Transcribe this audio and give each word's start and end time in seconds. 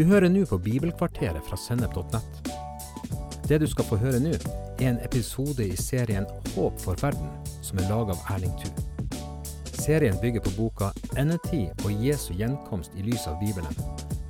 Du 0.00 0.06
hører 0.08 0.30
nå 0.32 0.46
på 0.48 0.56
Bibelkvarteret 0.64 1.44
fra 1.44 1.56
Sennep.nett. 1.60 2.46
Det 3.44 3.58
du 3.60 3.66
skal 3.68 3.84
få 3.84 3.98
høre 4.00 4.16
nå, 4.24 4.30
er 4.80 4.86
en 4.94 5.00
episode 5.04 5.60
i 5.60 5.74
serien 5.76 6.24
Håp 6.54 6.78
for 6.80 6.96
verden, 7.02 7.28
som 7.60 7.76
er 7.82 7.90
laga 7.90 8.14
av 8.14 8.22
Erling 8.32 8.54
Thu. 8.62 8.70
Serien 9.76 10.16
bygger 10.22 10.40
på 10.46 10.54
boka 10.56 10.88
'Endetid 11.20 11.84
og 11.84 11.92
Jesu 12.06 12.32
gjenkomst 12.32 12.96
i 12.96 13.04
lys 13.10 13.26
av 13.28 13.36
Bibelen', 13.42 13.76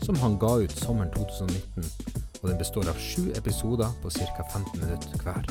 som 0.03 0.19
han 0.19 0.35
ga 0.43 0.57
ut 0.65 0.75
sommeren 0.75 1.15
2019, 1.15 1.87
og 2.43 2.49
den 2.49 2.59
består 2.59 2.91
av 2.91 2.99
sju 2.99 3.31
episoder 3.39 3.95
på 4.03 4.11
ca. 4.11 4.43
15 4.51 4.81
minutter 4.81 5.23
hver. 5.23 5.47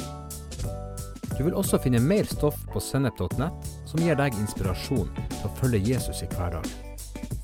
Du 1.37 1.43
vil 1.43 1.55
også 1.55 1.79
finne 1.79 2.03
mer 2.03 2.27
stoff 2.27 2.59
på 2.73 2.79
sennep.nett 2.79 3.71
som 3.85 4.03
gir 4.03 4.19
deg 4.19 4.35
inspirasjon 4.35 5.15
til 5.15 5.47
å 5.47 5.55
følge 5.63 5.85
Jesus 5.93 6.21
i 6.21 6.31
hverdagen. 6.35 6.88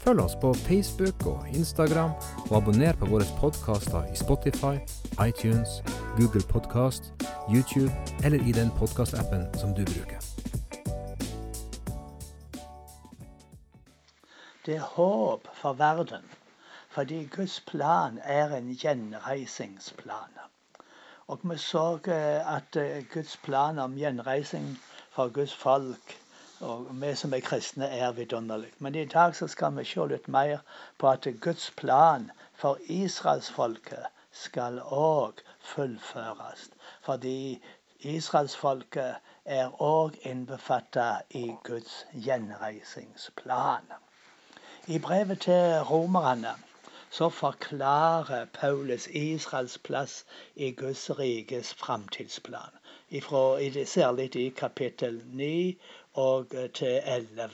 Følg 0.06 0.22
oss 0.22 0.36
på 0.42 0.54
Facebook 0.54 1.26
og 1.26 1.48
Instagram, 1.50 2.12
og 2.50 2.58
abonner 2.58 2.94
på 2.94 3.08
våre 3.10 3.26
podkaster 3.40 4.04
i 4.14 4.16
Spotify, 4.16 4.76
iTunes, 5.28 5.80
Google 6.18 6.44
Podkast, 6.50 7.08
YouTube 7.50 7.90
eller 8.24 8.38
i 8.50 8.52
den 8.54 8.70
podkastappen 8.78 9.48
som 9.58 9.74
du 9.74 9.82
bruker. 9.82 10.22
Det 14.66 14.76
er 14.76 14.86
håp 14.94 15.50
for 15.54 15.74
verden, 15.74 16.30
fordi 16.90 17.26
Guds 17.36 17.64
plan 17.68 18.20
er 18.24 18.54
en 18.58 18.70
gjenreisingsplan. 18.78 20.38
Og 21.28 21.40
vi 21.44 21.58
så 21.58 21.98
at 22.46 22.78
Guds 23.14 23.38
plan 23.38 23.80
om 23.80 23.98
gjenreising 23.98 24.78
for 25.10 25.34
Guds 25.34 25.56
folk 25.56 26.18
og 26.66 26.88
vi 27.02 27.16
som 27.16 27.34
er 27.34 27.44
kristne, 27.46 27.86
er 27.86 28.12
vidunderlig. 28.12 28.72
Men 28.80 28.96
i 28.96 29.06
dag 29.06 29.36
så 29.36 29.48
skal 29.48 29.78
vi 29.78 29.86
se 29.86 30.06
litt 30.10 30.28
mer 30.28 30.64
på 30.98 31.10
at 31.10 31.28
Guds 31.42 31.72
plan 31.78 32.32
for 32.62 32.80
israelsfolket 32.98 34.08
skal 34.32 34.80
òg 35.00 35.44
fullføres. 35.74 36.70
Fordi 37.06 37.62
israelsfolket 38.00 39.16
er 39.46 39.82
òg 39.82 40.18
innbefatta 40.32 41.10
i 41.30 41.46
Guds 41.64 42.06
gjenreisingsplan. 42.14 43.92
I 44.88 45.00
brevet 45.00 45.42
til 45.46 45.82
romerne 45.92 46.56
så 47.10 47.30
forklarer 47.30 48.46
Paulus 48.54 49.08
Israels 49.08 49.78
plass 49.78 50.26
i 50.56 50.72
Guds 50.72 51.10
rikes 51.20 51.74
framtidsplan. 51.74 52.82
Særlig 53.86 54.36
i 54.36 54.50
kapittel 54.50 55.22
9 55.26 55.78
og 56.16 56.54
til 56.74 57.02
11. 57.06 57.50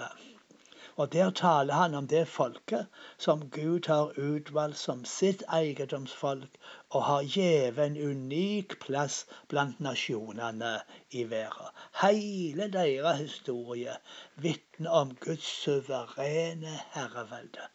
Og 0.96 1.14
Der 1.14 1.30
taler 1.30 1.74
han 1.74 1.94
om 1.96 2.08
det 2.08 2.28
folket 2.28 2.88
som 3.18 3.50
Gud 3.50 3.88
har 3.88 4.20
utvalgt 4.20 4.78
som 4.78 5.06
sitt 5.06 5.44
eiendomsfolk, 5.58 6.58
og 6.90 7.04
har 7.04 7.24
gitt 7.36 7.80
en 7.86 7.96
unik 7.98 8.76
plass 8.84 9.16
blant 9.54 9.80
nasjonene 9.80 10.74
i 11.12 11.24
verden. 11.32 11.72
Hele 12.02 12.68
deres 12.74 13.20
historie 13.20 13.96
vitner 14.36 14.90
om 14.90 15.16
Guds 15.16 15.48
suverene 15.64 16.76
herrevelde. 16.98 17.66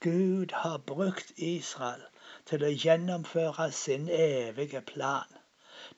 Gud 0.00 0.56
har 0.64 0.78
brukt 0.78 1.32
Israel 1.36 2.02
til 2.50 2.64
å 2.64 2.72
gjennomføre 2.86 3.68
sin 3.72 4.08
evige 4.08 4.80
plan. 4.80 5.38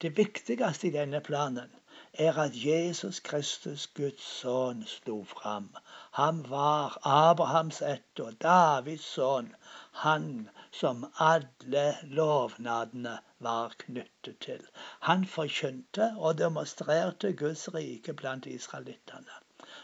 Det 0.02 0.16
viktigste 0.18 0.90
i 0.90 0.94
denne 0.98 1.20
planen 1.20 1.72
er 2.18 2.38
at 2.38 2.52
Jesus 2.54 3.20
Kristus, 3.20 3.86
Guds 3.86 4.22
sønn, 4.40 4.84
sto 4.86 5.24
fram. 5.24 5.76
Han 6.10 6.44
var 6.50 6.98
Abrahams 7.02 7.82
ett 7.82 8.20
og 8.20 8.36
Davids 8.42 9.04
sønn. 9.14 9.54
Han 9.92 10.48
som 10.70 11.06
alle 11.18 11.96
lovnadene 12.02 13.18
var 13.38 13.74
knyttet 13.78 14.38
til. 14.40 14.62
Han 15.00 15.26
forkynte 15.26 16.14
og 16.16 16.38
demonstrerte 16.38 17.32
Guds 17.32 17.68
rike 17.74 18.14
blant 18.14 18.46
israelittene. 18.46 19.40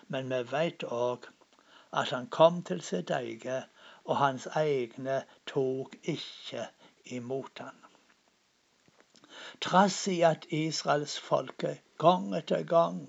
Men 0.08 0.30
vi 0.30 0.42
vet 0.52 0.84
òg 0.84 1.26
at 1.92 2.10
han 2.10 2.26
kom 2.26 2.62
til 2.62 2.80
sitt 2.80 3.10
eget, 3.10 3.66
og 4.04 4.16
hans 4.16 4.46
egne 4.46 5.22
tok 5.46 5.96
ikke 6.02 6.66
imot 7.04 7.58
han. 7.58 7.89
Trass 9.60 10.08
i 10.08 10.20
at 10.22 10.46
israelsfolket 10.50 11.80
gang 11.98 12.34
etter 12.34 12.62
gang 12.62 13.00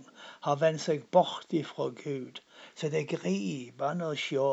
har 0.48 0.56
vendt 0.62 0.82
seg 0.86 1.04
bort 1.18 1.54
ifra 1.60 1.86
Gud, 2.00 2.40
så 2.76 2.90
det 2.94 3.02
er 3.02 3.12
gripende 3.12 4.08
å 4.12 4.16
se 4.24 4.48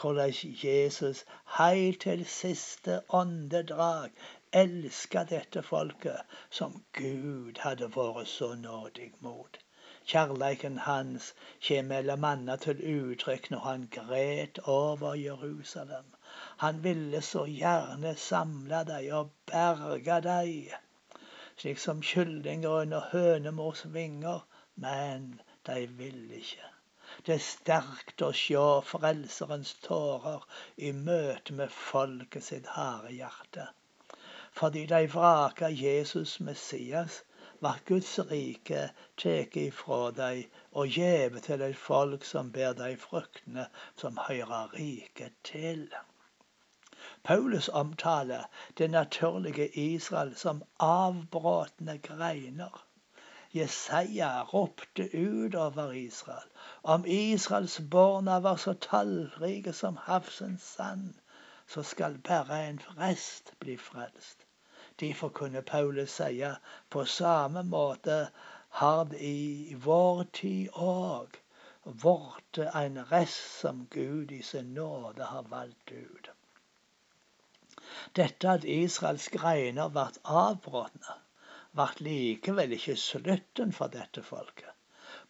hvordan 0.00 0.32
Jesus 0.62 1.20
helt 1.58 2.00
til 2.06 2.24
siste 2.36 2.96
åndedrag 3.18 4.16
elska 4.62 5.24
dette 5.34 5.62
folket 5.68 6.34
som 6.60 6.80
Gud 6.98 7.60
hadde 7.66 7.90
vært 7.96 8.30
så 8.32 8.50
nådig 8.64 9.10
mot. 9.26 9.58
Kjærleiken 10.12 10.78
hans 10.86 11.32
kommer 11.68 11.88
mellom 11.90 12.24
annet 12.30 12.66
til 12.66 12.82
uttrykk 12.94 13.50
når 13.54 13.66
han 13.66 13.86
gret 13.98 14.58
over 14.78 15.14
Jerusalem. 15.20 16.10
Han 16.64 16.82
ville 16.84 17.22
så 17.22 17.44
gjerne 17.50 18.16
samle 18.28 18.84
dem 18.90 19.12
og 19.20 19.30
berge 19.52 20.20
dem 20.28 20.83
slik 21.56 21.78
som 21.78 22.02
kyllinger 22.02 22.80
under 22.84 23.08
hønemors 23.12 23.84
vinger, 23.96 24.46
men 24.74 25.40
de 25.66 25.86
vil 25.98 26.30
ikke. 26.40 26.70
Det 27.26 27.34
er 27.34 27.44
sterkt 27.46 28.22
å 28.26 28.32
sjå 28.34 28.64
Frelserens 28.88 29.74
tårer 29.84 30.42
i 30.76 30.90
møte 30.92 31.54
med 31.60 31.70
folket 31.70 32.48
sitt 32.48 32.66
harde 32.76 33.12
hjerte. 33.14 33.68
Fordi 34.58 34.86
de 34.90 35.06
vraka 35.12 35.70
Jesus 35.70 36.40
Messias, 36.40 37.22
var 37.64 37.78
Guds 37.86 38.18
rike 38.30 38.80
tatt 39.22 39.56
ifra 39.56 40.10
dem 40.16 40.42
og 40.80 40.96
gjeve 40.98 41.40
til 41.46 41.62
et 41.64 41.78
folk 41.78 42.26
som 42.28 42.50
ber 42.56 42.74
de 42.80 42.90
fruktene 43.04 43.68
som 44.00 44.18
hører 44.26 44.74
riket 44.74 45.38
til. 45.48 45.86
Paulus 47.24 47.68
omtaler 47.68 48.44
det 48.78 48.90
naturlige 48.90 49.68
Israel 49.68 50.36
som 50.36 50.62
avbråtne 50.78 51.98
greiner. 51.98 52.84
Jesaja 53.52 54.42
ropte 54.42 55.16
ut 55.16 55.54
over 55.54 55.92
Israel. 55.92 56.48
Om 56.82 57.04
Israels 57.06 57.80
barna 57.80 58.40
var 58.40 58.56
så 58.56 58.74
tallrike 58.74 59.72
som 59.72 59.96
havsens 59.96 60.62
sand, 60.62 61.14
så 61.66 61.82
skal 61.82 62.18
bare 62.18 62.68
en 62.68 62.80
rest 62.98 63.54
bli 63.58 63.76
frelst. 63.76 64.46
Derfor 65.00 65.28
kunne 65.28 65.62
Paulus 65.62 66.10
sie 66.10 66.54
på 66.90 67.04
samme 67.04 67.62
måte 67.62 68.28
har 68.68 69.04
det 69.04 69.20
i 69.20 69.74
vår 69.74 70.24
tid 70.32 70.68
òg 70.74 71.40
blitt 71.84 72.58
en 72.74 73.04
rest 73.10 73.60
som 73.60 73.86
Gud 73.90 74.32
i 74.32 74.42
sin 74.42 74.74
nåde 74.74 75.24
har 75.24 75.42
valgt 75.42 75.92
ut. 75.92 76.33
Dette 78.18 78.48
at 78.48 78.64
Israels 78.64 79.28
greiner 79.28 79.88
ble 79.96 80.04
avbrutt, 80.38 81.10
ble 81.80 81.86
likevel 82.06 82.72
ikke 82.76 82.96
slutten 83.02 83.70
for 83.76 83.92
dette 83.92 84.24
folket. 84.30 84.72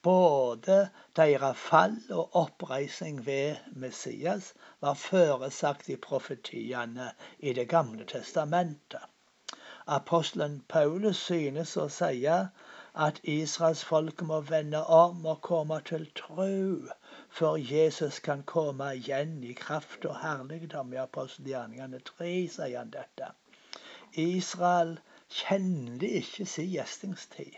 Både 0.09 0.77
deres 1.21 1.59
fall 1.65 1.99
og 2.21 2.39
oppreisning 2.43 3.19
ved 3.27 3.57
Messias 3.85 4.55
var 4.81 4.97
foresagt 5.03 5.91
i 5.93 5.99
profetiene 6.09 7.11
i 7.39 7.53
Det 7.53 7.69
gamle 7.69 8.09
testamentet. 8.15 9.05
Apostelen 9.87 10.63
Paulus 10.69 11.19
synes 11.29 11.77
å 11.77 11.91
si 11.93 12.27
at 12.27 13.21
Israels 13.37 13.85
folk 13.85 14.23
må 14.23 14.41
vende 14.41 14.81
om 14.87 15.27
og 15.27 15.43
komme 15.53 15.83
til 15.93 16.09
tro 16.17 16.49
før 17.35 17.57
Jesus 17.57 18.19
kan 18.19 18.43
komme 18.47 18.93
igjen 18.97 19.31
i 19.45 19.53
kraft 19.59 20.05
og 20.07 20.21
herligdom. 20.23 20.93
I 20.93 21.01
apostelgjerningene 21.03 21.99
3 22.11 22.29
sier 22.57 22.79
han 22.79 22.93
dette. 22.95 23.31
Israel 24.25 24.93
kjente 25.39 26.11
ikke 26.21 26.47
sin 26.47 26.69
gjestingstid, 26.71 27.57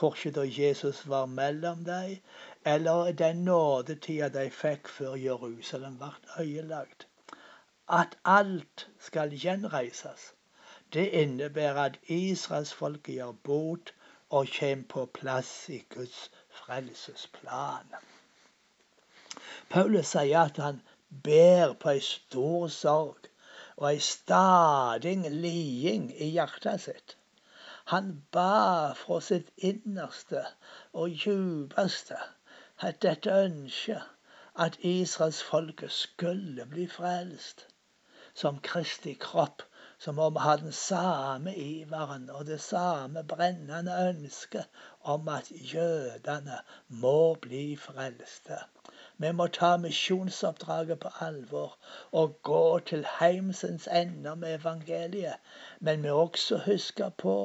korkje 0.00 0.32
da 0.38 0.46
Jesus 0.56 1.04
var 1.12 1.30
mellom 1.36 1.84
dem, 1.86 2.16
eller 2.74 3.12
den 3.22 3.44
nådetida 3.46 4.28
de 4.38 4.48
fikk 4.50 4.90
før 4.96 5.14
Jerusalem 5.24 6.00
ble 6.02 6.10
øyelagt. 6.42 7.06
At 8.02 8.18
alt 8.24 8.88
skal 9.10 9.36
gjenreises, 9.44 10.32
det 10.92 11.06
innebærer 11.22 11.84
at 11.84 12.00
israelsfolket 12.18 13.14
gjør 13.20 13.36
bot 13.50 13.94
og 14.30 14.50
kommer 14.58 14.90
på 14.96 15.06
plass 15.20 15.68
i 15.68 15.84
Guds 15.94 16.30
frelsesplan. 16.50 17.94
Paulus 19.72 20.10
sier 20.12 20.38
at 20.38 20.58
han 20.62 20.82
ber 21.28 21.72
på 21.84 21.94
ei 21.94 22.00
stor 22.08 22.68
sorg 22.74 23.28
og 23.76 23.86
ei 23.90 24.00
stadig 24.08 25.14
liding 25.44 26.10
i 26.26 26.28
hjertet 26.34 26.84
sitt. 26.86 27.16
Han 27.92 28.10
ba 28.36 28.92
fra 29.02 29.20
sitt 29.28 29.48
innerste 29.70 30.44
og 30.92 31.16
djupeste 31.24 32.20
at 32.90 33.00
dette 33.06 33.38
ønsket 33.46 34.04
at 34.66 34.76
Israels 34.94 35.42
folke 35.52 35.88
skulle 36.02 36.68
bli 36.76 36.86
frelst. 36.98 37.66
som 38.34 38.58
Kristi 38.60 39.14
kropp, 39.20 39.62
som 39.98 40.18
om 40.18 40.34
vi 40.34 40.40
har 40.40 40.56
den 40.56 40.72
samme 40.72 41.54
iveren 41.56 42.30
og 42.30 42.46
det 42.46 42.60
samme 42.60 43.24
brennende 43.24 43.96
ønsket 44.08 44.64
om 45.00 45.28
at 45.28 45.50
jødene 45.74 46.58
må 46.88 47.34
bli 47.34 47.76
frelste. 47.76 48.58
Vi 49.22 49.30
må 49.38 49.46
ta 49.46 49.68
misjonsoppdraget 49.76 51.00
på 51.00 51.10
alvor 51.26 51.76
og 52.20 52.32
gå 52.48 52.78
til 52.90 53.06
heimsens 53.20 53.86
ender 53.86 54.34
med 54.34 54.54
evangeliet. 54.54 55.36
Men 55.80 56.02
vi 56.02 56.08
må 56.08 56.16
også 56.22 56.58
huske 56.66 57.10
på 57.18 57.36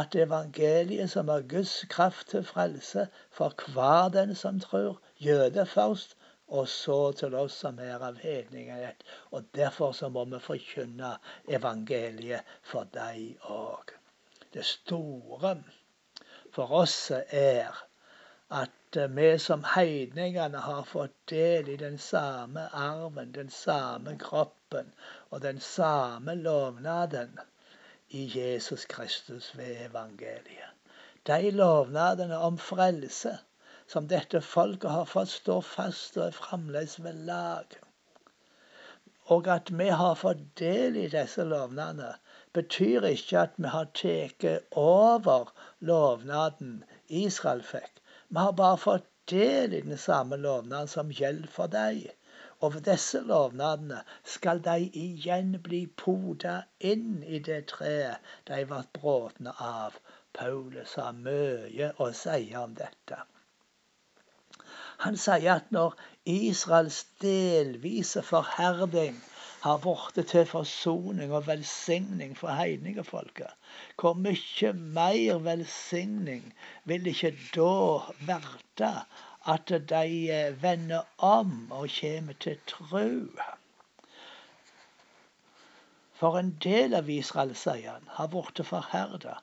at 0.00 0.16
evangeliet, 0.16 1.10
som 1.10 1.28
er 1.28 1.44
Guds 1.54 1.74
kraft 1.90 2.28
til 2.28 2.44
frelse 2.44 3.06
for 3.30 3.72
hver 3.74 4.08
den 4.08 4.34
som 4.34 4.60
tror, 4.60 5.00
jøde 5.20 5.66
først, 5.66 6.16
og 6.48 6.68
så 6.68 7.12
til 7.12 7.34
oss 7.34 7.60
som 7.64 7.78
er 7.78 8.02
av 8.08 8.18
hedningenhet. 8.24 9.04
Og 9.30 9.44
derfor 9.54 9.92
så 9.92 10.08
må 10.08 10.24
vi 10.24 10.40
forkynne 10.40 11.14
evangeliet 11.48 12.56
for 12.62 12.88
deg 12.96 13.38
òg. 13.52 13.96
Det 14.52 14.64
store 14.64 15.56
for 16.52 16.72
oss 16.82 17.10
er 17.28 17.84
at 18.52 18.96
eh, 18.96 19.08
vi 19.16 19.38
som 19.38 19.64
heidningene 19.74 20.58
har 20.66 20.82
fått 20.88 21.14
del 21.32 21.68
i 21.72 21.76
den 21.80 21.98
samme 21.98 22.66
arven, 22.86 23.32
den 23.32 23.50
samme 23.50 24.18
kroppen 24.20 24.92
og 25.30 25.40
den 25.44 25.60
samme 25.60 26.34
lovnaden 26.34 27.38
i 28.10 28.26
Jesus 28.38 28.84
Kristus 28.84 29.52
ved 29.56 29.86
evangeliet. 29.86 30.74
De 31.26 31.50
lovnadene 31.50 32.38
om 32.38 32.58
frelse 32.58 33.38
som 33.92 34.08
dette 34.08 34.40
folket 34.40 34.90
har 34.90 35.08
fått, 35.08 35.32
står 35.32 35.64
fast 35.68 36.18
og 36.18 36.26
er 36.26 36.36
fremdeles 36.36 36.98
ved 37.04 37.24
lag. 37.28 37.78
Og 39.32 39.48
at 39.54 39.72
vi 39.80 39.88
har 40.02 40.18
fått 40.18 40.44
del 40.60 40.96
i 40.98 41.08
disse 41.12 41.44
lovnadene, 41.48 42.12
betyr 42.52 43.08
ikke 43.08 43.46
at 43.46 43.56
vi 43.56 43.72
har 43.72 43.88
tatt 43.96 44.46
over 44.76 45.52
lovnaden 45.80 46.82
Israel 47.08 47.62
fikk. 47.72 48.01
Vi 48.32 48.38
har 48.38 48.52
bare 48.58 48.76
fått 48.80 49.08
del 49.30 49.74
i 49.74 49.80
den 49.84 49.98
samme 49.98 50.36
lovnaden 50.40 50.88
som 50.88 51.10
gjelder 51.12 51.50
for 51.56 51.72
deg. 51.72 52.06
Og 52.64 52.74
ved 52.74 52.86
disse 52.86 53.20
lovnadene 53.28 53.98
skal 54.34 54.62
de 54.64 54.76
igjen 55.00 55.50
bli 55.66 55.80
poda 56.02 56.54
inn 56.92 57.20
i 57.26 57.40
det 57.48 57.58
treet 57.74 58.32
de 58.48 58.62
ble 58.70 58.78
bråtne 58.96 59.52
av. 59.66 59.98
Paulus 60.38 60.94
har 61.02 61.12
mye 61.26 61.90
å 62.00 62.08
si 62.22 62.54
om 62.62 62.72
dette. 62.80 63.20
Han 65.04 65.20
sier 65.26 65.58
at 65.58 65.68
når 65.76 65.98
Israels 66.38 67.02
delvise 67.20 68.24
forherding 68.32 69.20
har 69.62 69.78
blitt 69.82 70.26
til 70.30 70.46
forsoning 70.50 71.32
og 71.32 71.46
velsigning 71.46 72.32
for 72.38 72.50
heidningefolket. 72.58 73.52
Hvor 74.00 74.16
mye 74.18 74.72
mer 74.72 75.38
velsigning 75.44 76.48
vil 76.84 77.06
ikke 77.06 77.30
da 77.54 77.74
verte 78.26 78.92
at 79.54 79.74
de 79.92 80.30
eh, 80.34 80.62
vender 80.62 81.02
om 81.18 81.70
og 81.70 81.88
kommer 82.00 82.38
til 82.42 82.58
tru? 82.66 83.28
For 86.18 86.38
en 86.38 86.56
del 86.62 86.94
av 86.94 87.10
Israel, 87.10 87.54
sier 87.58 87.94
han, 87.96 88.10
har 88.18 88.28
blitt 88.34 88.64
forherda, 88.66 89.38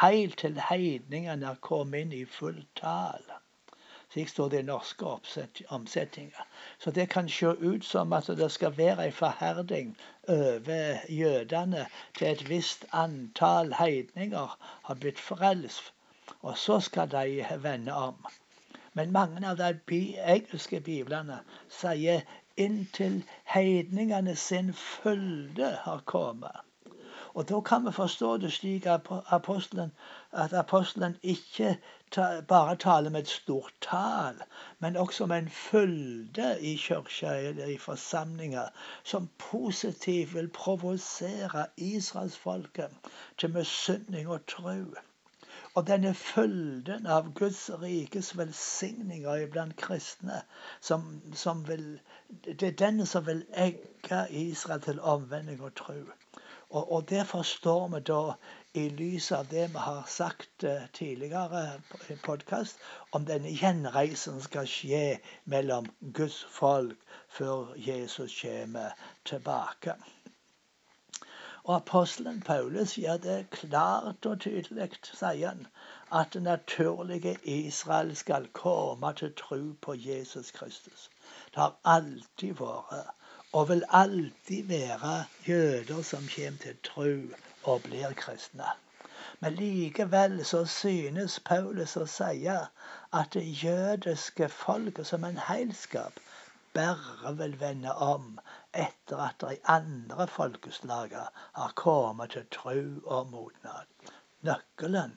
heilt 0.00 0.38
til 0.42 0.58
heidningene 0.70 1.50
er 1.50 1.62
kommet 1.66 2.06
inn 2.06 2.14
i 2.22 2.24
full 2.38 2.62
tale. 2.78 3.33
Slik 4.12 4.28
står 4.28 4.48
det 4.48 4.58
i 4.58 4.62
norske 4.62 5.06
omsetninger. 5.68 6.46
Så 6.78 6.90
det 6.90 7.08
kan 7.08 7.28
se 7.28 7.46
ut 7.46 7.84
som 7.84 8.12
at 8.12 8.26
det 8.26 8.50
skal 8.52 8.76
være 8.76 9.06
en 9.06 9.12
forherding 9.12 9.96
over 10.28 10.98
jødene 11.08 11.86
til 12.18 12.28
et 12.28 12.48
visst 12.48 12.84
antall 12.92 13.74
heidninger 13.78 14.58
har 14.84 14.94
blitt 14.94 15.20
frelst. 15.20 15.92
Og 16.42 16.58
så 16.58 16.80
skal 16.80 17.10
de 17.10 17.46
vende 17.62 17.92
om. 17.92 18.26
Men 18.92 19.12
mange 19.12 19.48
av 19.48 19.56
de 19.58 20.00
engelske 20.36 20.80
biblene 20.80 21.40
sier 21.68 22.22
inntil 22.56 23.22
heidningene 23.54 24.36
sin 24.36 24.72
fylde 24.72 25.72
har 25.82 26.02
kommet. 26.06 26.62
Og 27.34 27.48
Da 27.48 27.60
kan 27.60 27.86
vi 27.86 27.92
forstå 27.92 28.36
det 28.36 28.52
slik 28.52 28.86
at 28.86 29.00
apostelen, 29.10 29.92
at 30.32 30.52
apostelen 30.52 31.16
ikke 31.22 31.78
ta, 32.10 32.40
bare 32.40 32.76
taler 32.76 33.10
med 33.10 33.20
et 33.20 33.28
stort 33.28 33.74
tall, 33.80 34.42
men 34.78 34.96
også 34.96 35.26
med 35.26 35.38
en 35.38 35.48
fylde 35.48 36.60
i 36.60 36.76
kirka 36.76 37.32
eller 37.48 37.66
i 37.66 37.78
forsamlinger 37.78 38.68
som 39.04 39.28
positivt 39.38 40.34
vil 40.34 40.48
provosere 40.48 41.66
israelsfolket 41.76 42.90
til 43.38 43.50
misunning 43.50 44.28
og 44.28 44.46
tro. 44.46 44.94
Og 45.74 45.86
denne 45.86 46.14
fylden 46.14 47.06
av 47.06 47.32
Guds 47.34 47.70
rikes 47.82 48.36
velsigninger 48.38 49.34
iblant 49.34 49.76
kristne, 49.76 50.42
som, 50.80 51.22
som 51.34 51.68
vil, 51.68 52.00
det 52.44 52.62
er 52.62 52.78
den 52.86 53.06
som 53.06 53.26
vil 53.26 53.42
egge 53.54 54.26
Israel 54.30 54.80
til 54.80 55.00
omvending 55.00 55.62
og 55.62 55.74
tro. 55.74 55.98
Og, 56.74 56.92
og 56.92 57.08
det 57.10 57.26
forstår 57.30 57.88
vi 57.92 57.98
da 58.08 58.20
i 58.74 58.88
lys 58.98 59.28
av 59.32 59.46
det 59.50 59.68
vi 59.74 59.82
har 59.82 60.08
sagt 60.10 60.64
uh, 60.66 60.86
tidligere 60.98 61.60
i 62.10 62.16
podkast 62.24 62.80
om 63.14 63.28
denne 63.28 63.52
gjenreisen 63.60 64.40
skal 64.42 64.66
skje 64.66 65.04
mellom 65.54 65.86
Guds 66.18 66.40
folk 66.56 66.98
før 67.36 67.70
Jesus 67.78 68.34
kommer 68.40 68.98
tilbake. 69.24 69.94
Og 71.64 71.76
Apostelen 71.76 72.42
Paulus 72.42 72.98
gjør 72.98 73.22
det 73.28 73.38
klart 73.50 74.26
og 74.26 74.40
tydelig, 74.40 74.90
sier 75.06 75.54
han, 75.54 75.66
at 76.12 76.34
det 76.34 76.42
naturlige 76.42 77.38
Israel 77.44 78.16
skal 78.16 78.50
komme 78.52 79.14
til 79.22 79.32
tro 79.38 79.62
på 79.86 79.94
Jesus 79.94 80.50
Kristus. 80.50 81.06
Det 81.54 81.62
har 81.62 81.78
alltid 81.84 82.58
vært 82.58 83.14
og 83.54 83.68
vil 83.68 83.84
alltid 83.88 84.64
være 84.68 85.24
jøder 85.48 86.02
som 86.02 86.24
kommer 86.36 86.58
til 86.62 86.78
tro 86.86 87.10
og 87.72 87.82
blir 87.82 88.14
kristne. 88.22 88.70
Men 89.40 89.54
likevel 89.58 90.40
så 90.44 90.64
synes 90.66 91.36
Paulus 91.50 91.94
å 92.00 92.06
si 92.10 92.48
at 92.50 93.36
det 93.36 93.44
jødiske 93.62 94.48
folket 94.48 95.06
som 95.06 95.26
en 95.28 95.38
heilskap 95.48 96.18
bare 96.74 97.34
vil 97.38 97.54
vende 97.60 97.94
om 98.08 98.26
etter 98.86 99.22
at 99.28 99.38
de 99.46 99.56
andre 99.76 100.26
folkeslagene 100.26 101.46
har 101.60 101.78
kommet 101.78 102.34
til 102.34 102.50
tro 102.58 102.76
og 103.04 103.30
modnad. 103.30 104.10
Nøkkelen 104.42 105.14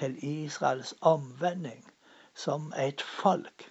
til 0.00 0.16
Israels 0.32 0.94
omvending 1.14 1.84
som 2.46 2.72
et 2.88 3.04
folk 3.20 3.68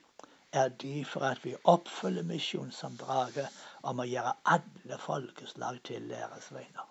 er 0.52 0.70
derfor 0.70 1.26
at 1.34 1.46
vi 1.46 1.56
oppfyller 1.64 2.24
misjonsoppdraget 2.24 3.50
om 3.92 4.00
å 4.00 4.08
gjøre 4.08 4.34
alle 4.56 4.98
folkeslag 5.06 5.80
til 5.90 6.10
deres 6.12 6.50
venner. 6.56 6.90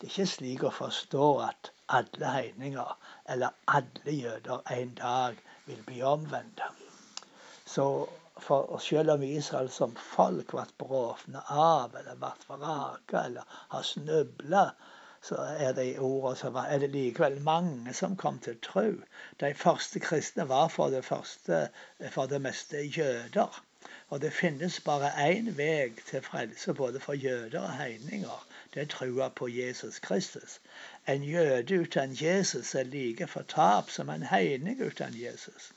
Det 0.00 0.08
er 0.08 0.12
ikke 0.12 0.30
slik 0.32 0.64
å 0.64 0.72
forstå 0.72 1.26
at 1.46 1.70
alle 1.98 2.32
heininger 2.34 2.92
eller 3.34 3.56
alle 3.74 4.14
jøder 4.16 4.62
en 4.76 4.94
dag 5.00 5.40
vil 5.66 5.82
bli 5.88 6.02
omvendt. 6.12 6.62
Så 7.66 7.86
for 8.40 8.78
selv 8.78 9.10
om 9.10 9.22
Israel 9.22 9.68
som 9.70 9.92
folk 9.96 10.54
ble 10.54 10.64
bråfne 10.82 11.42
av 11.52 11.96
eller 12.00 12.16
ble 12.22 12.30
forraka 12.46 13.24
eller 13.28 13.58
har 13.74 13.84
snubla, 13.84 14.64
så 15.22 15.36
er 15.66 15.74
det 15.76 15.84
i 15.90 15.96
som 16.00 16.36
så 16.40 16.62
er 16.62 16.78
det 16.80 16.92
likevel 16.94 17.40
mange 17.44 17.92
som 17.94 18.16
kom 18.16 18.38
til 18.38 18.56
tro. 18.64 18.86
De 19.40 19.52
første 19.54 20.00
kristne 20.00 20.48
var 20.48 20.68
for 20.72 20.88
det, 20.94 21.04
første, 21.04 21.66
for 22.14 22.26
det 22.26 22.40
meste 22.40 22.80
jøder. 22.86 23.60
Og 24.08 24.20
det 24.22 24.32
finnes 24.32 24.80
bare 24.80 25.10
én 25.30 25.56
vei 25.56 25.92
til 26.06 26.22
frelse 26.22 26.74
både 26.74 27.00
for 27.00 27.12
jøder 27.12 27.60
og 27.60 27.76
heininger. 27.78 28.46
Det 28.74 28.82
er 28.82 28.86
trua 28.86 29.28
på 29.28 29.48
Jesus 29.48 29.98
Kristus. 29.98 30.60
En 31.08 31.24
jøde 31.24 31.80
uten 31.80 32.16
Jesus 32.20 32.74
er 32.74 32.82
like 32.82 33.26
fortapt 33.26 33.92
som 33.92 34.10
en 34.10 34.22
heining 34.22 34.82
uten 34.86 35.14
Jesus. 35.22 35.72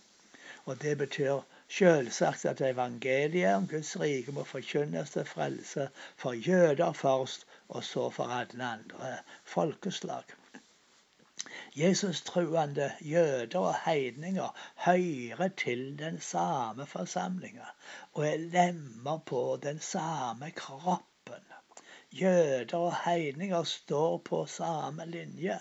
Og 0.65 0.81
det 0.81 0.97
betyr 0.97 1.39
selvsagt 1.69 2.45
at 2.45 2.61
evangeliet 2.61 3.55
om 3.55 3.67
Guds 3.67 3.99
rike 3.99 4.31
må 4.31 4.43
forkynnes 4.43 5.09
til 5.09 5.25
frelse 5.25 5.89
for 6.17 6.33
jøder 6.33 6.93
først, 6.93 7.45
og 7.69 7.83
så 7.83 8.09
for 8.09 8.23
alle 8.23 8.63
andre 8.63 9.17
folkeslag. 9.43 10.23
Jesus-truende 11.75 12.91
jøder 13.01 13.59
og 13.59 13.75
heidninger 13.85 14.59
hører 14.75 15.47
til 15.47 15.99
den 15.99 16.19
samme 16.21 16.85
forsamlinga 16.85 17.65
og 18.13 18.27
er 18.27 18.37
lemmer 18.37 19.17
på 19.25 19.59
den 19.63 19.79
samme 19.79 20.51
kroppen. 20.51 21.43
Jøder 22.11 22.77
og 22.77 22.95
heidninger 23.05 23.63
står 23.63 24.17
på 24.17 24.45
samme 24.45 25.05
linje, 25.05 25.59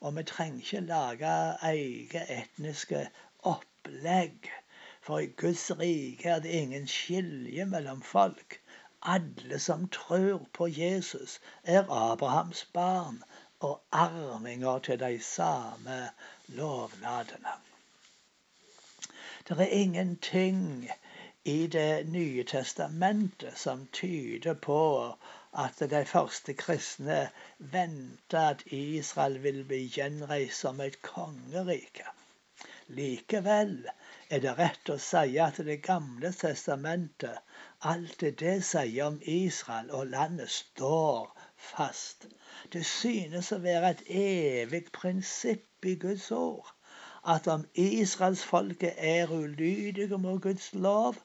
og 0.00 0.16
vi 0.16 0.22
trenger 0.22 0.58
ikke 0.58 0.80
lage 0.80 1.34
eget 1.70 2.30
etniske 2.38 3.08
opplegg. 3.42 4.50
For 5.00 5.18
i 5.18 5.26
Guds 5.26 5.70
rike 5.78 6.28
er 6.28 6.38
det 6.38 6.48
ingen 6.48 6.88
skilje 6.88 7.64
mellom 7.64 8.02
folk. 8.02 8.60
alle 9.02 9.58
som 9.58 9.88
tror 9.88 10.48
på 10.52 10.66
Jesus, 10.66 11.40
er 11.64 11.90
Abrahams 11.90 12.64
barn 12.64 13.22
og 13.60 13.82
arvinger 13.92 14.78
til 14.78 14.98
de 15.00 15.22
samme 15.22 16.10
lovnadene. 16.48 17.54
Det 19.48 19.60
er 19.60 19.66
ingenting 19.66 20.90
i 21.44 21.66
Det 21.66 22.08
nye 22.08 22.44
testamentet 22.44 23.58
som 23.58 23.86
tyder 23.92 24.54
på 24.54 25.14
at 25.64 25.78
de 25.90 26.04
første 26.04 26.54
kristne 26.54 27.30
venta 27.58 28.48
at 28.50 28.62
Israel 28.66 29.42
ville 29.42 29.64
bli 29.64 29.78
gjenreist 29.94 30.60
som 30.60 30.80
et 30.80 31.02
kongerike. 31.02 32.04
Likevel 32.88 33.88
er 34.30 34.42
det 34.44 34.58
rett 34.58 34.90
å 34.90 34.98
si 34.98 35.38
at 35.46 35.62
Det 35.70 35.78
gamle 35.86 36.32
testamentet, 36.32 37.38
alt 37.80 38.20
det 38.20 38.38
det 38.42 38.58
sier 38.64 39.06
om 39.06 39.20
Israel 39.22 39.90
og 39.90 40.06
landet, 40.06 40.50
står 40.50 41.35
fast. 41.56 42.26
Det 42.72 42.86
synes 42.86 43.52
å 43.52 43.58
være 43.58 43.90
et 43.90 44.02
evig 44.22 44.84
prinsipp 44.92 45.84
i 45.84 45.94
Guds 46.06 46.30
ord 46.30 46.72
at 47.26 47.48
om 47.48 47.64
israelsfolket 47.74 48.94
er 48.96 49.30
ulydige 49.30 50.18
mot 50.18 50.42
Guds 50.42 50.74
lov, 50.74 51.16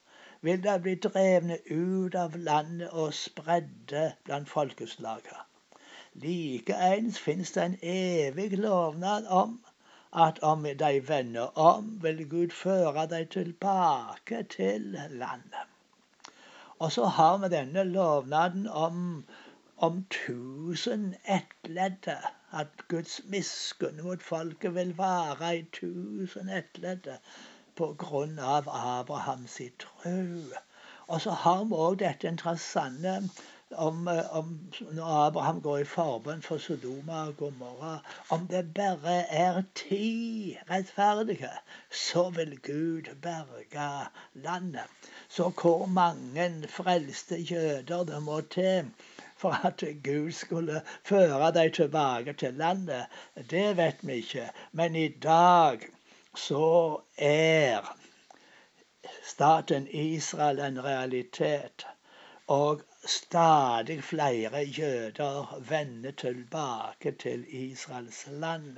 vil 0.41 0.63
de 0.63 0.79
bli 0.81 0.95
drevne 0.95 1.57
ut 1.69 2.15
av 2.15 2.35
landet 2.35 2.89
og 2.89 3.13
spredde 3.13 4.13
blant 4.25 4.49
folkeslaget. 4.49 5.43
Likeens 6.13 7.19
fins 7.19 7.51
det 7.51 7.63
en 7.63 7.77
evig 7.81 8.57
lovnad 8.57 9.27
om 9.27 9.59
at 10.13 10.39
om 10.43 10.65
de 10.79 11.07
vender 11.07 11.57
om, 11.57 11.99
vil 12.01 12.29
Gud 12.29 12.49
føre 12.49 13.05
dem 13.07 13.27
tilbake 13.27 14.43
til 14.43 14.97
landet. 15.09 15.69
Og 16.79 16.91
så 16.91 17.05
har 17.05 17.37
vi 17.37 17.47
denne 17.53 17.83
lovnaden 17.83 18.67
om, 18.67 19.23
om 19.81 20.05
tusen 20.09 21.15
ettledde. 21.25 22.17
At 22.51 22.87
Guds 22.87 23.21
miskunn 23.33 24.03
mot 24.03 24.23
folket 24.23 24.75
vil 24.75 24.97
vare 24.97 25.57
i 25.57 25.63
tusen 25.77 26.49
ettledde 26.49 27.15
på 27.79 27.87
grunn 28.03 28.39
av 28.39 28.67
Abrahams 28.69 29.55
tro. 29.79 30.17
Og 31.07 31.21
så 31.21 31.31
har 31.45 31.63
vi 31.69 31.79
òg 31.85 31.97
dette 32.01 32.27
interessante 32.29 33.15
om, 33.87 34.07
om, 34.31 34.51
når 34.91 35.13
Abraham 35.27 35.61
går 35.65 35.77
i 35.81 35.87
forbønn 35.87 36.43
for 36.45 36.61
Sodoma 36.61 37.23
og 37.29 37.37
Gomorra 37.39 37.93
Om 38.29 38.47
det 38.51 38.73
bare 38.75 39.15
er 39.43 39.61
ti 39.75 40.57
rettferdige, 40.69 41.51
så 42.03 42.29
vil 42.29 42.59
Gud 42.67 43.09
berge 43.21 43.87
landet. 44.33 45.09
Så 45.29 45.49
hvor 45.61 45.85
mange 45.85 46.67
frelste 46.67 47.39
jøder 47.53 48.03
det 48.03 48.23
må 48.23 48.41
til 48.41 48.91
for 49.41 49.57
at 49.65 49.83
Gud 50.03 50.31
skulle 50.31 50.81
føre 51.03 51.51
dem 51.53 51.71
tilbake 51.71 52.33
til 52.33 52.53
landet, 52.53 53.05
det 53.49 53.77
vet 53.77 53.97
vi 54.01 54.13
ikke. 54.13 54.49
Men 54.71 54.95
i 54.95 55.07
dag 55.07 55.79
så 56.35 57.01
er 57.17 57.97
staten 59.23 59.87
Israel 59.87 60.59
en 60.59 60.83
realitet. 60.83 61.87
Og 62.47 62.81
stadig 63.05 64.03
flere 64.03 64.63
jøder 64.63 65.59
vender 65.69 66.11
tilbake 66.11 67.11
til 67.11 67.45
Israels 67.49 68.27
land. 68.27 68.77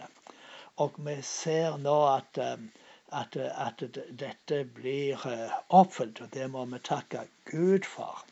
Og 0.78 0.94
vi 0.98 1.22
ser 1.22 1.78
nå 1.78 1.98
at, 2.16 2.38
at, 3.12 3.36
at 3.36 3.84
dette 4.20 4.64
blir 4.66 5.28
eh, 5.28 5.52
oppfylt, 5.70 6.22
og 6.22 6.34
det 6.34 6.50
må 6.50 6.66
vi 6.66 6.80
takke 6.80 7.28
Gud 7.52 7.90
for. 7.96 8.26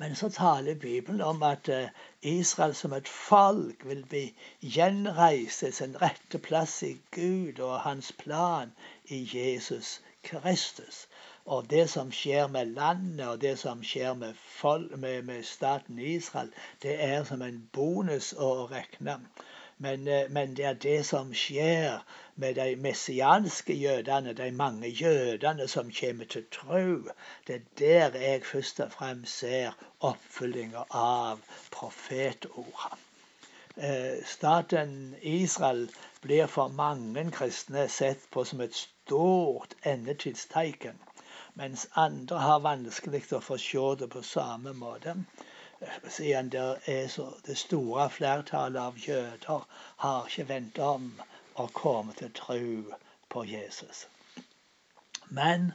Men 0.00 0.14
så 0.14 0.28
taler 0.28 0.74
Bibelen 0.74 1.20
om 1.20 1.42
at 1.42 1.68
eh, 1.68 1.88
Israel 2.22 2.74
som 2.74 2.92
et 2.92 3.08
folk 3.08 3.84
vil 3.84 4.04
bli 4.06 4.20
gjenreist 4.62 5.58
til 5.64 5.72
sin 5.72 5.96
rette 6.02 6.38
plass 6.38 6.82
i 6.86 6.92
Gud 7.16 7.58
og 7.58 7.80
hans 7.80 8.12
plan 8.12 8.70
i 9.04 9.18
Jesus 9.32 10.00
Kristus. 10.22 11.08
Og 11.44 11.70
det 11.70 11.90
som 11.90 12.12
skjer 12.12 12.46
med 12.46 12.74
landet 12.78 13.26
og 13.26 13.40
det 13.40 13.56
som 13.58 13.82
skjer 13.82 14.14
med, 14.14 14.34
folk, 14.38 14.96
med, 14.96 15.22
med 15.22 15.42
staten 15.42 15.98
Israel, 15.98 16.52
det 16.82 16.94
er 17.04 17.24
som 17.24 17.42
en 17.42 17.62
bonus 17.72 18.32
å 18.38 18.68
regne. 18.70 19.18
Men, 19.80 20.08
eh, 20.08 20.30
men, 20.30 20.54
det 20.56 20.64
er 20.64 20.72
det 20.72 21.06
som 21.06 21.28
skjer 21.34 22.00
med 22.34 22.54
de 22.54 22.76
messianske 22.76 23.74
jødene, 23.74 24.32
de 24.32 24.50
mange 24.50 24.88
jødene 24.88 25.68
som 25.68 25.92
kommer 26.00 26.24
til 26.24 26.46
tro. 26.50 27.10
Det 27.46 27.54
er 27.54 27.60
der 27.78 28.18
jeg 28.18 28.44
først 28.44 28.80
og 28.80 28.92
fremst 28.92 29.38
ser 29.38 29.76
oppfyllinga 30.00 30.82
av 30.90 31.38
profetordet. 31.70 32.98
Eh, 33.76 34.24
staten 34.26 35.14
Israel 35.22 35.88
blir 36.22 36.46
for 36.46 36.68
mange 36.68 37.30
kristne 37.30 37.88
sett 37.88 38.24
på 38.30 38.44
som 38.44 38.60
et 38.60 38.74
stort 38.74 39.74
endetidstegn, 39.86 40.98
mens 41.54 41.86
andre 41.94 42.38
har 42.38 42.66
vanskelig 42.66 43.22
til 43.28 43.38
å 43.38 43.46
få 43.50 43.60
se 43.62 43.86
det 44.02 44.10
på 44.10 44.22
samme 44.26 44.74
måte 44.74 45.14
så 47.08 47.26
det 47.46 47.56
store 47.58 48.10
flertallet 48.10 48.80
av 48.80 48.96
jøder 48.98 49.66
har 50.04 50.26
ikke 50.26 50.48
vendt 50.48 50.78
om 50.78 51.10
og 51.54 51.72
kommet 51.72 52.16
til 52.22 52.32
tro 52.34 52.94
på 53.28 53.44
Jesus. 53.44 54.06
Men 55.28 55.72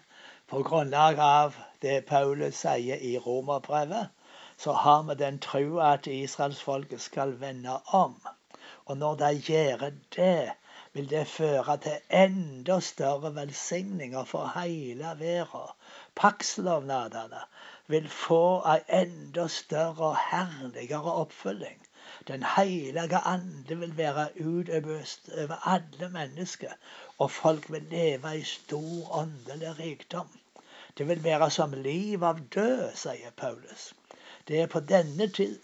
på 0.48 0.63
grunnlag 0.63 1.19
av 1.19 1.55
det 1.81 2.05
Paulus 2.05 2.55
sier 2.65 3.00
i 3.12 3.17
romerbrevet, 3.17 4.10
så 4.57 4.74
har 4.74 5.03
vi 5.07 5.15
den 5.19 5.39
tro 5.39 5.79
at 5.79 6.07
israelsfolket 6.07 7.01
skal 7.01 7.39
vende 7.39 7.79
om. 7.86 8.15
Og 8.86 8.98
når 8.98 9.15
de 9.15 9.31
gjør 9.48 9.89
det, 10.15 10.51
vil 10.93 11.10
det 11.10 11.27
føre 11.27 11.77
til 11.77 12.00
enda 12.10 12.79
større 12.79 13.36
velsigninger 13.36 14.24
for 14.29 14.51
hele 14.60 15.15
verden. 15.19 15.74
Pakslovnadene 16.15 17.41
vil 17.87 18.09
få 18.09 18.61
ei 18.73 18.79
enda 19.01 19.47
større 19.47 20.11
og 20.11 20.17
herligere 20.29 21.13
oppfølging. 21.23 21.79
Den 22.27 22.43
hellige 22.43 23.17
ande 23.17 23.77
vil 23.79 23.97
være 23.97 24.27
utøvd 24.39 25.31
over 25.43 25.67
alle 25.67 26.09
mennesker, 26.09 26.71
og 27.17 27.31
folk 27.31 27.71
vil 27.71 27.87
leve 27.91 28.37
i 28.39 28.43
stor 28.43 29.17
åndelig 29.19 29.79
rikdom. 29.79 30.29
Det 30.97 31.07
vil 31.07 31.23
være 31.23 31.51
som 31.51 31.73
liv 31.73 32.23
av 32.23 32.39
død, 32.55 32.95
sier 32.95 33.31
Paulus. 33.37 33.93
Det 34.47 34.61
er 34.61 34.67
på 34.67 34.79
denne 34.79 35.27
tid, 35.27 35.59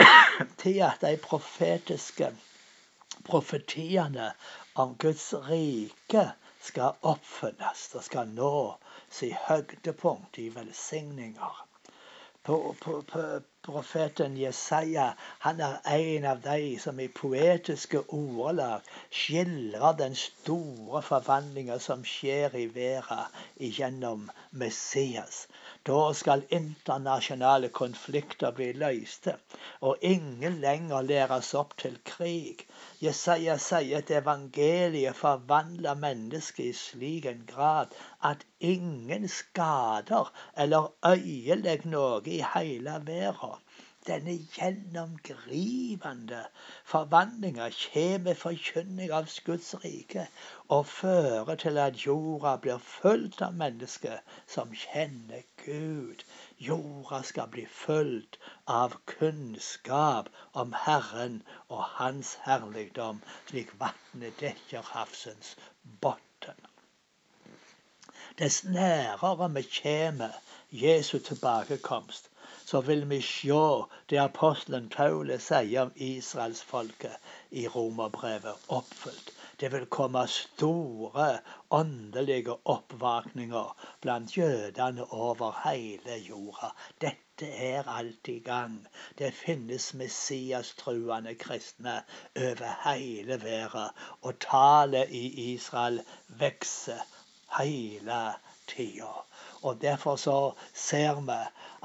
tid 0.62 0.80
at 0.80 1.00
de 1.00 1.16
profetiske 1.22 2.32
profetiene 3.24 4.32
om 4.74 4.94
Guds 4.98 5.34
rike 5.48 6.30
skal 6.62 6.98
oppfylles 7.02 7.88
og 7.94 8.04
skal 8.04 8.28
nå 8.34 8.52
si 9.10 9.30
høydepunkt 9.48 10.38
i 10.38 10.48
velsigninger. 10.54 11.62
Profeten 13.66 14.36
Jesaja 14.38 15.06
han 15.44 15.60
er 15.60 15.80
en 15.94 16.26
av 16.32 16.42
de 16.44 16.76
som 16.78 17.00
i 17.02 17.06
poetiske 17.20 18.02
ordelag 18.18 18.86
skildrer 19.20 19.96
den 20.02 20.14
store 20.20 21.00
forvandlinga 21.08 21.78
som 21.88 22.04
skjer 22.12 22.54
i 22.60 22.68
verden 22.76 23.34
gjennom 23.78 24.30
Messias. 24.62 25.40
Da 25.90 25.98
skal 26.20 26.46
internasjonale 26.60 27.72
konflikter 27.80 28.54
bli 28.60 28.70
løste, 28.84 29.34
og 29.80 30.06
ingen 30.14 30.60
lenger 30.62 31.02
læres 31.10 31.50
opp 31.64 31.74
til 31.82 31.98
krig. 32.14 32.62
Jesaja 33.04 33.58
sier 33.60 33.98
at 33.98 34.10
evangeliet 34.18 35.16
forvandler 35.16 35.98
mennesket 36.00 36.70
i 36.70 36.76
slik 36.78 37.26
en 37.28 37.42
grad 37.50 37.92
at 38.30 38.46
ingen 38.60 39.28
skader 39.28 40.32
eller 40.64 40.88
ødelegger 41.12 41.90
noe 41.92 42.22
i 42.38 42.38
hele 42.54 42.94
verden. 43.10 43.60
Denne 44.06 44.34
gjennomgripende 44.54 46.42
forvandlinga 46.84 47.70
kommer 47.78 48.34
forkynning 48.42 49.10
av 49.18 49.30
Guds 49.48 49.70
rike 49.84 50.26
og 50.76 50.86
fører 50.86 51.58
til 51.62 51.80
at 51.84 51.98
jorda 52.06 52.52
blir 52.66 52.78
fulgt 52.90 53.42
av 53.46 53.56
mennesker 53.62 54.20
som 54.56 54.70
kjenner 54.84 55.42
Gud. 55.64 56.22
Jorda 56.68 57.22
skal 57.32 57.50
bli 57.56 57.66
fulgt 57.80 58.38
av 58.66 58.94
kunnskap 59.14 60.30
om 60.52 60.76
Herren 60.84 61.42
og 61.68 61.82
Hans 61.96 62.36
herligdom, 62.46 63.18
slik 63.50 63.74
vannet 63.82 64.38
dekker 64.44 64.86
havsens 64.94 65.56
bunn. 66.00 66.22
Dess 68.38 68.64
nærere 68.64 69.50
vi 69.58 69.62
kommer 69.82 70.32
Jesu 70.70 71.18
tilbakekomst, 71.18 72.30
så 72.66 72.80
vil 72.80 73.04
vi 73.10 73.20
se 73.22 73.62
det 74.10 74.18
apostelen 74.18 74.88
Paulus 74.90 75.48
sier 75.50 75.86
om 75.86 75.92
israelsfolket 75.96 77.28
i 77.50 77.66
romerbrevet, 77.70 78.64
oppfylt. 78.68 79.30
Det 79.60 79.70
vil 79.72 79.86
komme 79.86 80.26
store 80.28 81.28
åndelige 81.70 82.56
oppvåkninger 82.64 83.86
blant 84.00 84.34
jødene 84.36 85.06
over 85.12 85.54
hele 85.62 86.18
jorda. 86.28 86.72
Dette 87.00 87.48
er 87.68 87.88
alt 87.88 88.28
i 88.28 88.38
gang. 88.38 88.74
Det 89.18 89.32
finnes 89.34 89.94
Messias-truende 89.94 91.34
kristne 91.34 92.02
over 92.36 92.74
hele 92.84 93.40
verden. 93.44 93.94
Og 94.22 94.38
tallet 94.40 95.08
i 95.10 95.52
Israel 95.54 96.02
vokser 96.28 97.06
hele 97.60 98.20
tida. 98.66 99.14
Og 99.66 99.82
derfor 99.82 100.16
så 100.16 100.38
ser 100.74 101.20
vi 101.28 101.38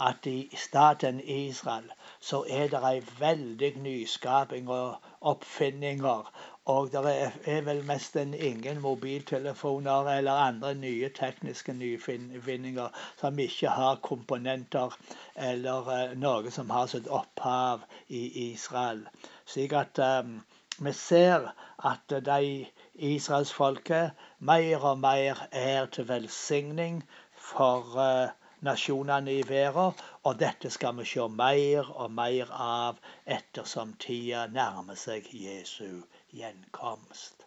at 0.08 0.26
i 0.30 0.58
staten 0.64 1.22
Israel 1.24 1.88
så 2.20 2.44
er 2.50 2.68
det 2.74 2.82
ei 2.90 3.00
veldig 3.20 3.72
nyskaping 3.86 4.70
og 4.70 5.08
oppfinninger. 5.32 6.30
Og 6.66 6.92
det 6.94 7.14
er, 7.46 7.62
vel 7.66 7.82
nesten 7.88 8.34
ingen 8.34 8.82
mobiltelefoner 8.82 10.10
eller 10.18 10.44
andre 10.44 10.74
nye 10.76 11.10
tekniske 11.10 11.74
nyvinninger 11.74 13.02
som 13.22 13.40
ikke 13.40 13.74
har 13.80 13.98
komponenter 14.06 14.94
eller 15.36 15.90
uh, 15.90 16.14
noe 16.26 16.54
som 16.54 16.70
har 16.70 16.86
sitt 16.94 17.10
opphav 17.10 17.82
i 18.10 18.24
Israel. 18.52 19.08
Slik 19.46 19.74
at 19.74 20.04
um, 20.06 20.38
vi 20.86 20.94
ser 20.94 21.50
at 21.94 22.14
de 22.26 22.66
israelsfolket 22.94 24.12
mer 24.40 24.86
og 24.94 25.00
mer 25.00 25.48
er 25.52 25.86
til 25.86 26.08
velsigning 26.08 27.04
for 27.52 28.00
uh, 28.00 28.32
nasjonene 28.66 29.40
i 29.40 29.44
verden. 29.48 29.94
Og 30.26 30.40
dette 30.40 30.72
skal 30.74 30.98
vi 31.00 31.08
se 31.10 31.28
mer 31.28 31.92
og 31.92 32.12
mer 32.16 32.52
av 32.54 33.02
ettersom 33.26 33.96
tida 34.02 34.48
nærmer 34.52 35.00
seg 35.00 35.28
Jesu 35.36 36.04
gjenkomst. 36.32 37.46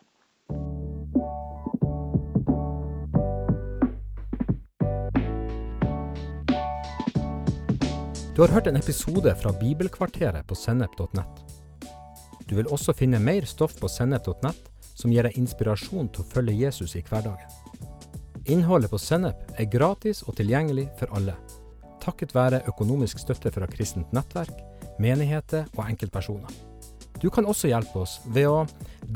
Du 8.35 8.41
har 8.43 8.51
hørt 8.51 8.67
en 8.67 8.77
episode 8.77 9.31
fra 9.39 9.53
Bibelkvarteret 9.61 10.47
på 10.47 10.57
sennep.nett. 10.59 11.45
Du 12.51 12.57
vil 12.59 12.67
også 12.67 12.93
finne 12.99 13.21
mer 13.23 13.47
stoff 13.47 13.77
på 13.79 13.87
sennep.nett 13.89 14.73
som 14.99 15.15
gir 15.15 15.29
deg 15.29 15.39
inspirasjon 15.39 16.11
til 16.11 16.25
å 16.25 16.33
følge 16.33 16.59
Jesus 16.65 16.97
i 16.99 17.05
hverdagen. 17.07 17.64
Innholdet 18.47 18.91
på 18.93 18.99
Sennep 19.01 19.55
er 19.57 19.71
gratis 19.73 20.19
og 20.29 20.37
tilgjengelig 20.37 20.91
for 20.99 21.09
alle, 21.17 21.33
takket 22.05 22.35
være 22.37 22.61
økonomisk 22.69 23.23
støtte 23.23 23.49
fra 23.55 23.65
kristent 23.73 24.13
nettverk, 24.13 24.59
menigheter 25.01 25.65
og 25.79 25.87
enkeltpersoner. 25.87 26.53
Du 27.23 27.31
kan 27.33 27.49
også 27.49 27.71
hjelpe 27.71 28.03
oss 28.03 28.19
ved 28.37 28.51
å 28.51 28.67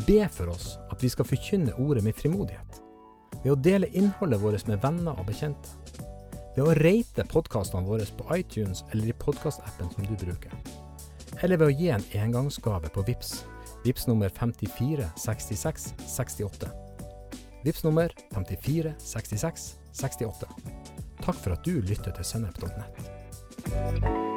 be 0.06 0.23
for 0.32 0.54
oss 0.54 0.78
at 0.88 1.04
vi 1.04 1.12
skal 1.12 1.28
forkynne 1.28 1.76
ordet 1.76 2.06
med 2.06 2.16
frimodighet. 2.16 2.80
Ved 3.42 3.52
å 3.52 3.61
dele 3.68 3.92
innholdet 3.92 4.40
vårt 4.40 4.64
med 4.70 4.80
venner 4.80 5.20
og 5.20 5.28
bekjente. 5.28 5.76
Ved 6.56 6.64
å 6.64 6.78
rate 6.80 7.28
podkastene 7.28 7.85
våre 7.85 8.08
på 8.08 8.32
iTunes 8.32 8.80
eller 8.94 9.12
i 9.12 9.18
podkastappen 9.26 9.92
som 9.92 10.08
du 10.08 10.16
bruker. 10.25 10.56
Eller 11.42 11.61
ved 11.61 11.68
å 11.68 11.76
gi 11.76 11.92
en 11.92 12.11
engangsgave 12.16 12.88
på 12.97 13.04
VIPS. 13.12 13.42
VIPS 13.85 14.08
nummer 14.08 14.32
54 14.32 15.12
66 15.20 15.92
68. 16.16 16.88
Vips 17.64 17.84
nummer 17.84 18.12
54 18.34 18.94
66 18.98 19.78
68. 19.92 20.46
Takk 21.24 21.42
for 21.42 21.56
at 21.56 21.66
du 21.66 21.80
lytter 21.82 22.14
til 22.14 22.24
sennep.nett. 22.24 24.27